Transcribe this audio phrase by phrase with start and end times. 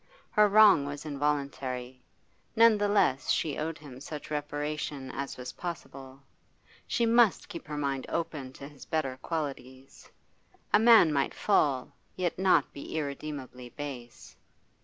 [0.31, 2.01] Her wrong was involuntary,
[2.55, 6.23] none the less she owed him such reparation as was possible;
[6.87, 10.09] she must keep her mind open to his better qualities.
[10.73, 14.35] A man might fall, yet not be irredeemably base.